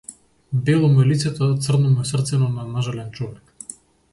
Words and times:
Бело 0.53 0.87
му 0.93 1.03
е 1.03 1.05
лицето, 1.09 1.49
а 1.55 1.57
црно 1.67 1.91
му 1.91 2.07
е 2.07 2.09
срцено 2.13 2.51
на 2.57 2.67
нажален 2.73 3.13
човек. 3.19 3.57